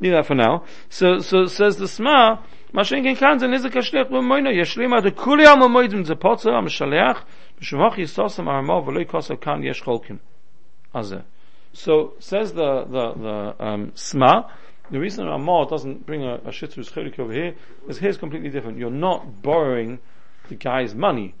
[0.00, 0.64] leave that for now.
[0.88, 2.42] So, so says the Sma,
[11.72, 14.50] So, says the, the, the, um, Sma,
[14.90, 17.54] the reason Ramah doesn't bring a, a shitter's chelik over here
[17.88, 18.78] is here's completely different.
[18.78, 19.98] You're not borrowing
[20.48, 21.34] the guy's money.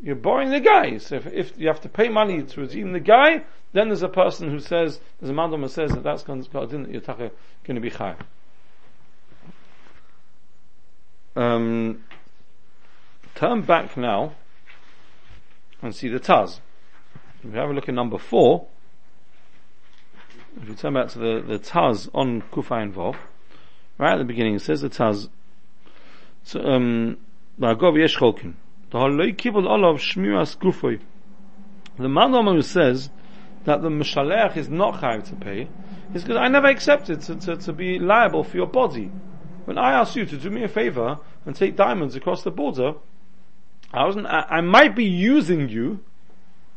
[0.00, 0.98] You're borrowing the guy.
[0.98, 4.08] So if, if you have to pay money to redeem the guy, then there's a
[4.08, 7.90] person who says, there's a mandam who says that that's going to, going to be
[7.90, 8.18] chayav.
[11.38, 12.02] Um,
[13.36, 14.32] turn back now
[15.80, 16.58] and see the Taz.
[17.44, 18.66] If we have a look at number four,
[20.60, 23.14] if you turn back to the, the Taz on Kufayin Vov,
[23.98, 25.28] right at the beginning, it says the Taz,
[26.42, 27.18] so, um.
[27.60, 27.74] The
[32.08, 33.10] man says
[33.64, 35.68] that the Mishalech is not chayav to pay
[36.14, 39.10] is because I never accepted to, to, to be liable for your body.
[39.64, 42.92] When I asked you to do me a favor and take diamonds across the border,
[43.90, 46.00] I wasn't, I, I might be using you,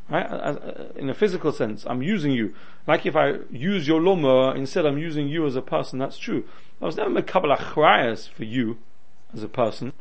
[0.10, 0.58] right,
[0.96, 2.56] in a physical sense, I'm using you.
[2.88, 6.46] Like if I use your lawnmower, instead I'm using you as a person, that's true.
[6.82, 8.78] I was never a couple of for you
[9.34, 9.92] as a person,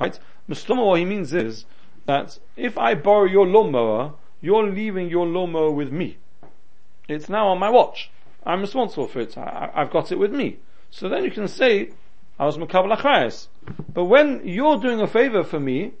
[0.00, 0.18] right?
[0.48, 1.66] Mustama, what he means is
[2.06, 6.16] that if I borrow your lawnmower, you're leaving your lawnmower with me.
[7.06, 8.10] It's now on my watch.
[8.46, 9.36] I'm responsible for it.
[9.36, 10.56] I, have got it with me.
[10.90, 11.90] So then you can say,
[12.39, 13.47] I was Makabal Achayas.
[13.93, 15.93] But when you're doing a favor for me,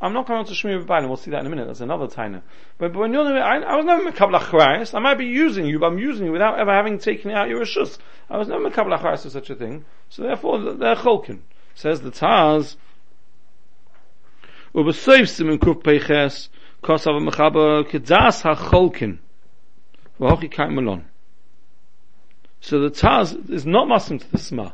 [0.00, 2.42] I'm not going to Shmir B'Bailim, we'll see that in a minute, that's another taina.
[2.76, 5.66] But, but when you're doing I, I was never Makabal Achayas, I might be using
[5.66, 7.98] you, but I'm using you without ever having taken out your Rishus.
[8.28, 9.84] I was never Makabal Achayas for such a thing.
[10.08, 11.40] So therefore, they're Cholkin.
[11.74, 12.76] Says the Taz,
[14.74, 16.10] ובסוף סימן קפ"ח
[16.80, 19.16] כוסף המחבר כדס החולקין
[20.20, 21.02] והוכי קיים מלון
[22.60, 24.72] so the Taz is not Muslim to the Sma.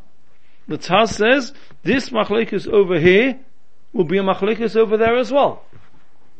[0.67, 3.39] The Taz says, this Machlekes over here
[3.91, 5.63] will be a Machlekes over there as well.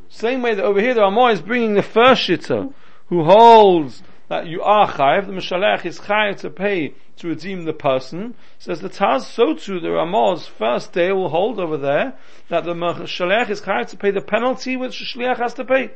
[0.10, 2.74] Same way that over here the Ramah is bringing the first shitter
[3.08, 7.74] who holds that you are chayiv, the Mishalech is chayiv to pay to redeem the
[7.74, 8.34] person.
[8.58, 12.14] Says the Taz, so too the Ramah's first day will hold over there
[12.50, 15.92] that the Mishalech is chayiv to pay the penalty which the Shliach has to pay.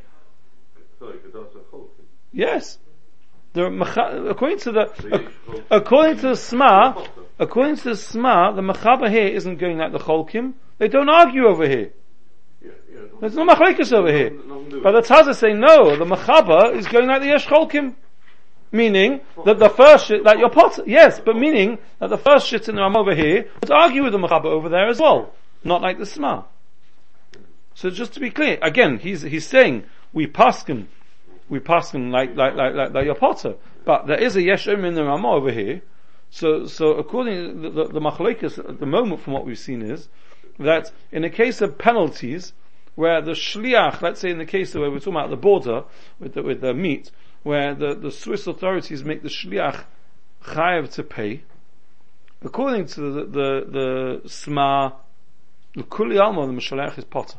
[0.99, 1.17] Sorry,
[2.31, 2.77] Yes.
[3.53, 3.65] The,
[4.29, 5.31] according to the,
[5.71, 7.07] according to the Sma,
[7.39, 10.53] according to the Sma, the Mechaba here isn't going like the Cholkim.
[10.77, 11.91] They don't argue over here.
[13.19, 14.31] There's no Machlekes over here.
[14.83, 17.95] But the Taz is saying, no, the Mechaba is going like the Yesh Cholkim.
[18.71, 22.75] Meaning that the first shit, your pot, yes, but meaning that the first shit in
[22.75, 25.33] the Ram over here would argue with the Mechaba over there as well.
[25.63, 26.43] Not like the Sma.
[27.73, 30.87] So just to be clear, again, he's, he's saying, we paskin
[31.49, 33.55] we them like, like, like, like, like your potter.
[33.85, 35.81] But there is a Yeshim in the Ramah over here.
[36.29, 40.09] So, so according the, the, the Machlekes at the moment from what we've seen is
[40.59, 42.53] that in a case of penalties,
[42.95, 45.83] where the shliach, let's say in the case where we're talking about the border
[46.19, 47.11] with the, with the meat,
[47.43, 49.83] where the, the Swiss authorities make the shliach
[50.43, 51.43] chayav to pay,
[52.43, 54.93] according to the, the, the Sma,
[55.75, 57.37] the Kuli Alma, the Mishalech is potter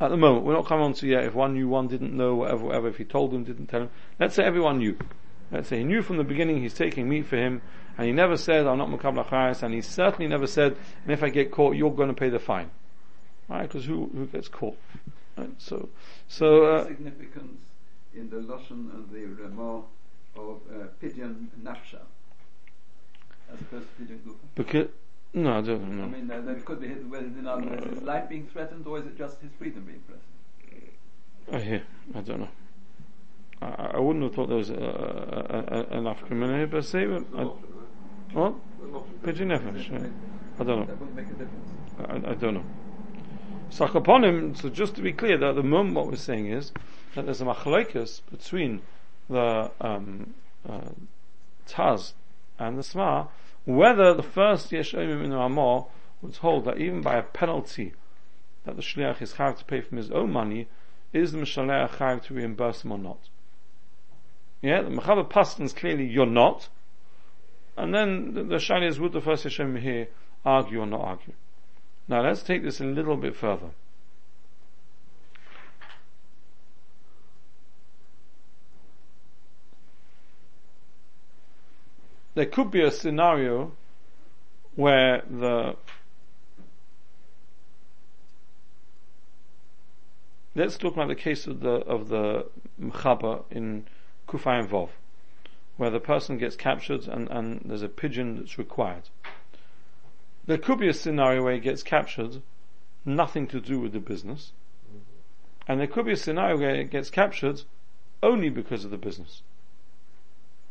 [0.00, 2.34] at the moment, we're not coming on to yet if one knew, one didn't know,
[2.34, 3.90] whatever, whatever, if he told him, didn't tell him.
[4.18, 4.96] Let's say everyone knew.
[5.50, 7.60] Let's say he knew from the beginning he's taking meat for him,
[7.98, 11.22] and he never said, I'm not Makabla Chayas, and he certainly never said, and if
[11.22, 12.70] I get caught, you're going to pay the fine.
[13.48, 13.62] Right?
[13.62, 14.78] Because who, who gets caught?
[15.36, 15.50] Right?
[15.58, 15.88] So,
[16.28, 17.58] so, uh, significance
[18.14, 19.82] in the Lashon and the Ramah
[20.36, 22.00] of uh, Pidyon Nafsha,
[23.52, 24.36] as opposed to Pidyon Gufa.
[24.54, 24.88] Because,
[25.34, 26.04] no, I don't know.
[26.04, 27.34] I mean, uh, that could be his, whether is
[27.84, 30.92] his life being threatened or is it just his freedom being threatened?
[31.52, 31.82] I hear.
[32.14, 32.48] I don't know.
[33.62, 37.44] I, I wouldn't have thought there was an African man here, but say, but I,
[38.32, 38.54] what?
[39.22, 40.12] Pidyon Nefesh.
[40.58, 40.86] I don't know.
[40.86, 41.70] That would make a difference.
[41.98, 42.64] I, I don't know.
[43.70, 46.46] So upon him, so just to be clear, that at the moment what we're saying
[46.46, 46.72] is
[47.14, 48.82] that there's a machlekes between
[49.28, 50.34] the um,
[50.68, 50.90] uh,
[51.68, 52.14] Taz
[52.58, 53.28] and the Sma
[53.64, 55.84] whether the first Yeshomim in Ramah
[56.22, 57.92] would hold that even by a penalty
[58.64, 60.68] that the Shliach is chayav to pay from his own money,
[61.12, 63.28] is the Mishalech chayav to reimburse him or not?
[64.62, 66.68] Yeah, the Mechaber Pastins clearly you're not,
[67.76, 70.08] and then the, the Shani is would the first Yeshomim here
[70.44, 71.34] argue or not argue?
[72.08, 73.70] Now let's take this a little bit further.
[82.34, 83.72] there could be a scenario
[84.74, 85.76] where the
[90.54, 92.46] let's talk about the case of the of the
[92.80, 93.84] mchaba in
[94.30, 94.90] Kufay Vov,
[95.76, 99.08] where the person gets captured and, and there's a pidyon that's required.
[100.46, 102.42] There could be a scenario where he gets captured,
[103.04, 104.52] nothing to do with the business,
[105.66, 107.62] and there could be a scenario where he gets captured
[108.22, 109.42] only because of the business.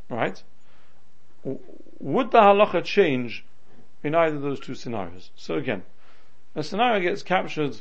[0.10, 0.42] Right?
[2.00, 3.46] would the halacha change
[4.04, 5.32] in either of those two scenarios?
[5.36, 5.84] So again,
[6.56, 7.78] a scenario gets captured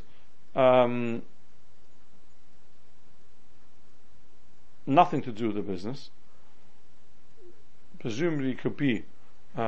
[0.55, 1.23] um,
[4.89, 6.11] nothing to do with the business.
[7.99, 9.05] Presumably, it could be
[9.57, 9.63] a,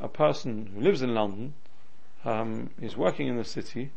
[0.00, 1.54] a, person who lives in London,
[2.24, 3.90] um, is working in the city,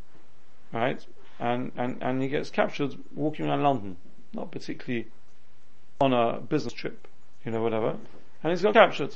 [0.72, 1.06] right,
[1.40, 3.98] and, and, and he gets captured walking around London,
[4.34, 5.08] not particularly
[6.00, 7.08] on a business trip,
[7.46, 7.98] you know, whatever
[8.44, 9.16] and he's got captured.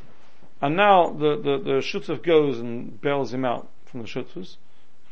[0.61, 4.57] and now the, the, the shutuf goes and bails him out from the shutfus.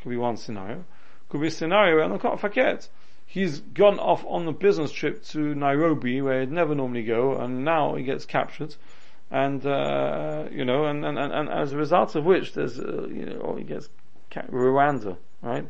[0.02, 0.86] Could be one scenario.
[1.30, 2.88] Could be a scenario where, can't forget,
[3.30, 7.64] he's gone off on a business trip to Nairobi where he'd never normally go and
[7.64, 8.76] now he gets captured
[9.30, 13.08] and, uh, you know, and, and, and, and, as a result of which there's, uh,
[13.08, 13.88] you know, he gets
[14.32, 15.68] ca- Rwanda, right?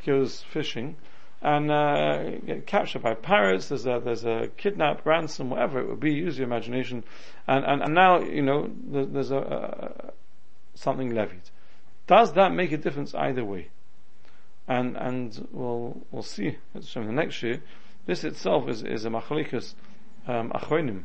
[0.00, 0.96] He goes fishing
[1.40, 3.68] and uh, get captured by pirates.
[3.68, 6.12] There's a there's a kidnap, ransom, whatever it would be.
[6.12, 7.04] Use your imagination,
[7.46, 10.12] and and, and now you know there's, there's a, a,
[10.74, 11.48] something levied.
[12.08, 13.68] Does that make a difference either way?
[14.68, 16.58] And and we'll we'll see.
[16.82, 17.62] Showing the next year.
[18.06, 19.74] This itself is is a machalikas
[20.26, 21.04] um, achronim.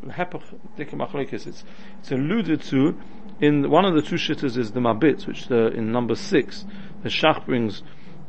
[0.00, 1.64] It's
[2.00, 2.98] it's alluded to
[3.40, 6.64] in one of the two shitters is the mabit, which the, in number six
[7.02, 7.82] the shach brings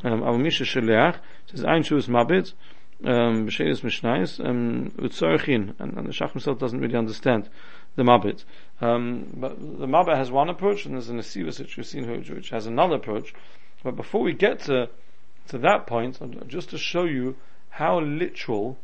[0.03, 2.53] um, aber misha sheliach, says ein shu is mabit,
[3.03, 7.49] um, b'sheiris mishnais, um, utzorchin, and, and the Shach himself doesn't really understand
[7.95, 8.45] the mabit.
[8.81, 12.49] Um, but the mabit has one approach, and there's an asivas which we've seen which
[12.49, 13.33] has another approach.
[13.83, 14.89] But before we get to
[15.47, 17.35] to that point, just to show you
[17.69, 18.77] how literal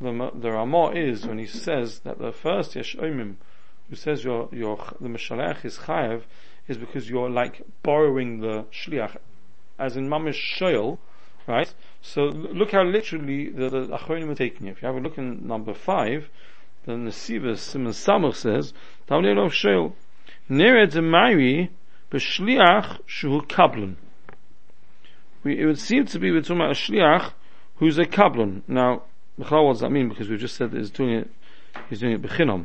[0.00, 3.36] the, the Ramah is when he says that the first Yesh Omim,
[3.88, 6.22] who says your your the Mishalech is chayav,
[6.66, 9.16] is because you're like borrowing the shliach
[9.78, 10.98] as in mamish shoyl,
[11.46, 11.72] right?
[12.00, 14.72] So look how literally the, the Achronim are taking it.
[14.72, 16.28] If you have a look in number five,
[16.86, 18.72] then the Sivas Simon Samach says,
[19.12, 19.92] Tavlei of shoyl,
[20.48, 21.68] Nere Demari
[22.10, 23.96] b'shliach shu kablon.
[25.44, 27.32] It would seem to be we're talking about a shliach
[27.76, 28.62] who's a kablon.
[28.66, 29.02] Now,
[29.36, 30.08] what does that mean?
[30.08, 31.30] Because we just said that he's doing it,
[31.90, 32.64] he's doing it b'chinom,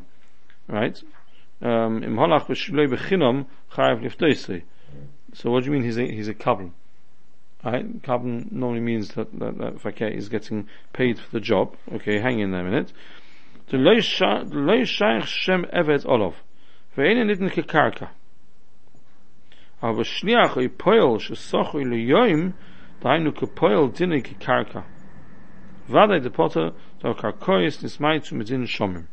[0.69, 1.03] right?
[1.62, 4.63] Um, Im halach b'shloi b'chinom chayav liftoisri.
[5.33, 6.71] So what do you mean he's a, he's a kablon?
[7.62, 8.01] Right?
[8.03, 11.75] Kablan normally means that, that, that Fakir is getting paid for the job.
[11.91, 12.93] Okay, hang in there a minute
[13.75, 16.06] loy shaykh shem evet
[17.25, 18.10] nitn ke karka.
[19.82, 20.01] Aber
[20.62, 20.67] i
[21.36, 21.73] soch
[23.34, 23.47] ke
[24.23, 24.84] ke karka.
[25.89, 29.08] Vade de potter so karkois nis mai zu mit shomim.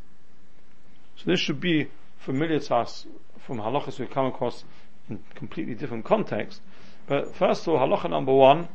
[1.17, 1.89] So this should be
[2.19, 3.07] familiar to us
[3.39, 4.65] from halachas we come across
[5.11, 6.63] in completely different context.
[7.07, 8.69] But first of all halacha number one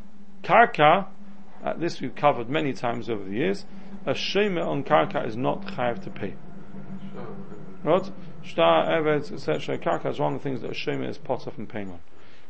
[0.43, 1.07] karka
[1.63, 3.65] uh, this we've covered many times over the years
[4.09, 6.33] a shema on karka is not chayav to pay.
[7.83, 8.11] Right?
[8.43, 9.77] Shtar, Evet, etc.
[9.77, 11.99] Karka is one of the things that a shema is potter from paying on.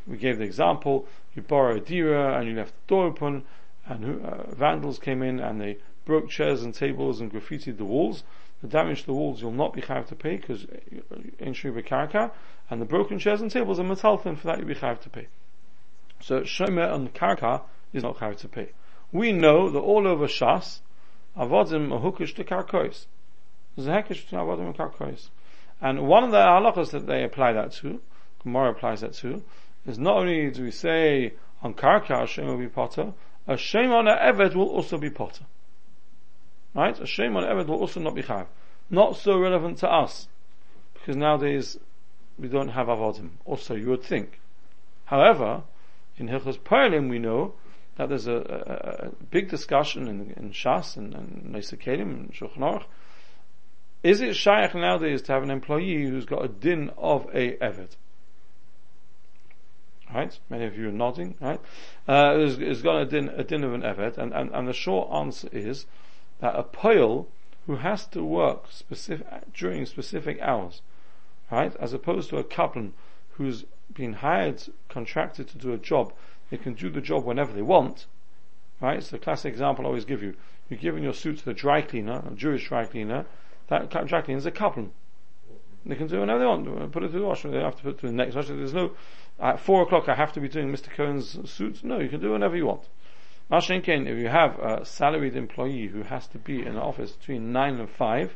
[0.07, 3.43] We gave the example, you borrow a dira and you left the door open,
[3.85, 8.23] and uh, vandals came in and they broke chairs and tables and graffitied the walls.
[8.61, 10.65] The damage to the walls you'll not be chayav to pay because
[11.39, 12.31] in shriva karka,
[12.69, 15.27] and the broken chairs and tables are metalfin, for that you'll be chayav to pay.
[16.21, 17.61] So Shomer on Karka
[17.93, 18.69] is not chayav to pay.
[19.11, 20.81] We know that all over Shas,
[21.37, 23.05] Avodim hukish to Karkois.
[23.75, 25.29] There's a hekish between Avodim and Karkois.
[25.81, 28.01] And one of the halachas that they apply that to,
[28.43, 29.43] Gemara applies that to,
[29.85, 33.13] is not only do we say on Karka Hashem will be potter,
[33.47, 35.45] a shame on a Evet will also be potter.
[36.75, 36.99] Right?
[36.99, 38.47] A shame on Evet will also not be chayav.
[38.89, 40.27] Not so relevant to us,
[40.93, 41.77] because nowadays
[42.37, 43.31] we don't have avodim.
[43.45, 44.39] Also, you would think.
[45.05, 45.63] However,
[46.17, 47.53] in Hilchos Parlim we know
[47.99, 52.85] that there's a, a, a big discussion in, in Shas and, and Neisakalim and Shulchan
[54.03, 57.97] Is it shaykh nowadays to have an employee who's got a din of a evet?
[60.15, 60.39] Right?
[60.49, 61.59] Many of you are nodding, right?
[62.07, 65.11] Uh, has got a din, a din of an evet, and, and, and the short
[65.11, 65.85] answer is
[66.39, 67.27] that a poil
[67.67, 70.81] who has to work specific, during specific hours,
[71.51, 72.93] right, as opposed to a kablan
[73.31, 76.13] who's been hired, contracted to do a job,
[76.49, 78.07] they can do the job whenever they want,
[78.81, 78.97] right?
[78.97, 80.35] It's the classic example I always give you.
[80.69, 83.25] You're giving your suit to the dry cleaner, a Jewish dry cleaner,
[83.67, 84.91] that dry cleaner is a couple.
[85.85, 86.91] They can do it whenever they want.
[86.91, 87.49] Put it through the washer.
[87.49, 88.55] They have to put it through the next washer.
[88.55, 88.91] There's no,
[89.39, 90.89] at four o'clock I have to be doing Mr.
[90.89, 91.83] Cohen's suits.
[91.83, 92.89] No, you can do whenever you want.
[93.49, 97.51] Mashenkin, if you have a salaried employee who has to be in the office between
[97.51, 98.35] nine and five,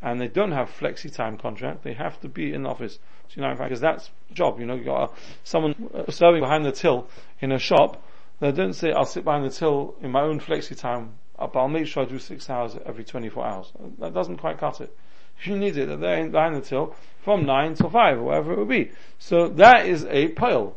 [0.00, 2.98] and they don't have flexi time contract, they have to be in the office.
[3.28, 4.60] So, you know, in fact, because that's job.
[4.60, 7.08] You know, you got someone uh, serving behind the till
[7.40, 8.02] in a shop.
[8.40, 11.68] They don't say, "I'll sit behind the till in my own flexi time, but I'll
[11.68, 14.96] make sure I do six hours every 24 hours." That doesn't quite cut it.
[15.42, 18.68] You need it, they're behind the till from nine till five, or whatever it would
[18.68, 18.92] be.
[19.18, 20.76] So that is a pile.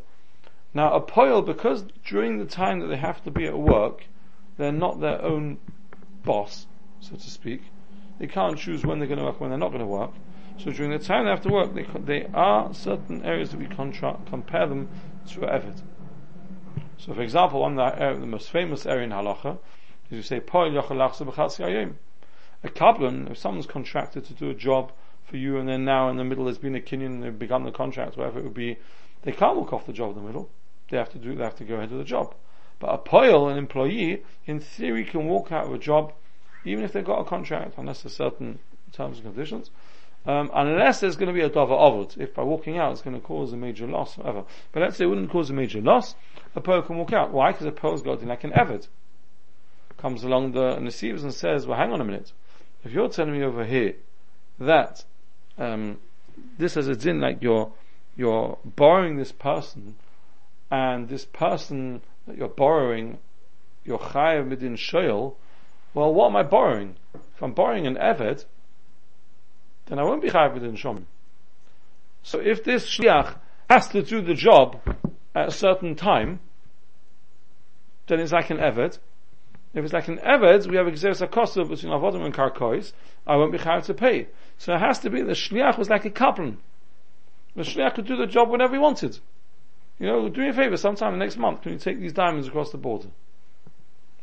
[0.73, 4.05] Now, a pile because during the time that they have to be at work,
[4.57, 5.57] they're not their own
[6.23, 6.65] boss,
[6.99, 7.63] so to speak
[8.21, 10.11] they can't choose when they're going to work, when they're not going to work.
[10.59, 13.65] So during the time they have to work, they, they are certain areas that we
[13.65, 14.89] contra- compare them
[15.29, 15.81] to Evid.
[16.99, 19.57] So for example, one the, uh, the most famous area in Halacha
[20.11, 20.41] is you say, A
[22.69, 24.91] Kablan, if someone's contracted to do a job
[25.23, 27.71] for you, and then now in the middle there's been a kinyan, they've begun the
[27.71, 28.77] contract, whatever it would be.
[29.23, 30.51] They can't walk off the job in the middle.
[30.91, 31.33] They have to do.
[31.33, 32.35] They have to go ahead with the job.
[32.77, 36.13] But a poil, an employee, in theory can walk out of a job,
[36.65, 38.59] even if they've got a contract, unless there's certain
[38.91, 39.69] terms and conditions.
[40.23, 42.17] Um, unless there's going to be a dava avod.
[42.19, 44.43] If by walking out it's going to cause a major loss, whatever.
[44.71, 46.15] But let's say it wouldn't cause a major loss,
[46.55, 47.31] a poil can walk out.
[47.31, 47.51] Why?
[47.51, 48.87] Because a poil's got in like an eved.
[49.97, 52.33] Comes along the Nesivus and says, well hang on a minute.
[52.83, 53.95] If you're telling me over here
[54.59, 55.05] that
[55.57, 55.97] um,
[56.57, 57.71] this is a din like you're
[58.15, 59.95] you're borrowing this person
[60.69, 63.17] and this person that you're borrowing
[63.83, 65.35] you're chayav midin shoyel,
[65.93, 66.95] well what am I borrowing?
[67.13, 68.45] If I'm borrowing an eved,
[69.87, 71.05] then I won't be chayav midin shomim.
[72.23, 73.35] So if this shliach
[73.69, 74.79] has to do the job
[75.33, 76.39] at a certain time,
[78.07, 78.99] then it's like an eved.
[79.73, 82.93] If it's like an eved, we have a gzeres akosav between avodim and karkois.
[83.25, 84.27] I won't be chayav to pay.
[84.57, 86.57] So it has to be the shliach was like a kablan.
[87.55, 89.19] The shliach could do the job whenever he wanted.
[89.99, 92.71] You know, do me a favor, sometime next month, can you take these diamonds across
[92.71, 93.09] the border?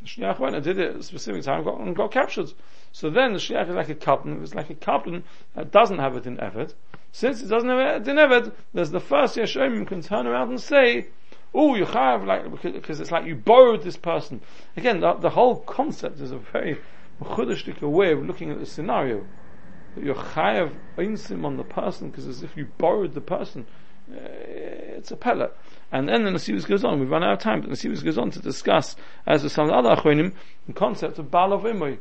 [0.00, 2.52] The went and did it at a specific time got, and got captured.
[2.92, 4.36] So then the shliach is like a kablan.
[4.36, 5.24] If it's like a kablan
[5.54, 6.74] that doesn't have it in eved,
[7.10, 10.60] since it doesn't have it in eved, there's the first yeshomim can turn around and
[10.60, 11.08] say,
[11.52, 12.48] Oh, you have like
[12.80, 14.40] because, it's like you borrowed this person.
[14.76, 16.78] Again, the, the whole concept is a very
[17.20, 19.26] chudish way of looking at the scenario.
[19.94, 20.74] That you're chayav
[21.44, 23.66] on the person because as if you borrowed the person.
[24.10, 25.56] Uh, it's a pellet.
[25.90, 27.00] And then the Nasivus goes on.
[27.00, 28.96] We've run out of time, but the Nasivus goes on to discuss,
[29.26, 30.32] as with some other achronim,
[30.66, 31.98] the concept of Baal of Imoy.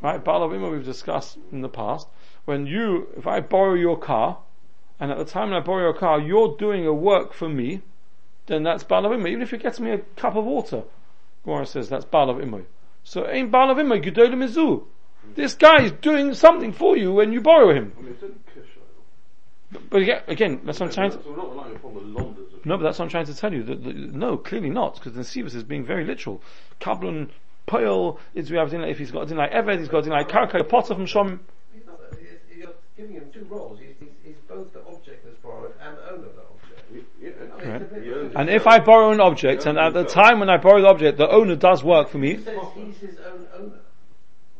[0.00, 0.22] Right?
[0.22, 2.08] Baal of Imoy we've discussed in the past.
[2.44, 4.38] When you, if I borrow your car,
[5.00, 7.82] and at the time when I borrow your car, you're doing a work for me,
[8.46, 9.30] then that's Baal of Imoy.
[9.30, 10.84] Even if you get me a cup of water,
[11.44, 12.64] Gemara says that's Baal of.
[13.02, 14.84] So ain't Baal of Imoy, Gedolim.
[15.34, 17.92] This guy is doing something for you when you borrow him.
[17.98, 18.82] I mean, it's in Kishayel.
[19.74, 22.00] But, but again, again, that's what I'm trying to, So we're not relying upon the
[22.00, 23.62] Londons no, but that's what I'm trying to tell you.
[23.62, 26.40] That, that- no, clearly not, because the Nesivus is being very literal.
[26.80, 27.28] Kablan,
[27.66, 29.88] Poil, is we have a din like, if he's got a din like Eved, he's
[29.88, 31.40] got a din like Karka, a potter from Shom.
[31.74, 33.78] He's not, he's, you're giving him two roles.
[33.78, 37.10] He's, he's, he's both the object that's borrowed and the owner of the object.
[37.20, 37.82] Yeah, I mean, Right.
[37.82, 40.40] it's a bit- He owns And if I borrow an object, and at the time
[40.40, 42.32] when I borrow the object, the owner does work for me.
[42.32, 43.80] He me, says he's his own owner.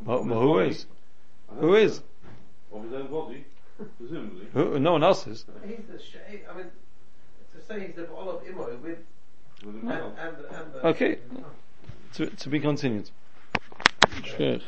[0.05, 0.87] well, well, who is?
[1.61, 2.03] Who is?
[2.73, 3.45] Of his own body,
[3.99, 4.47] presumably.
[4.53, 5.45] Who, no one else is.
[5.67, 6.17] He's the sh-
[6.51, 6.67] I mean,
[7.59, 8.99] to say he's the Olive Imo with With
[9.75, 10.13] and, himself.
[10.19, 11.19] and, and the Okay.
[12.15, 13.11] To, to be continued.
[14.23, 14.59] Sure.